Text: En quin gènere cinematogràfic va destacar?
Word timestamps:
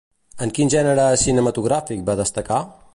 En 0.45 0.53
quin 0.59 0.71
gènere 0.75 1.05
cinematogràfic 1.25 2.05
va 2.09 2.21
destacar? 2.25 2.63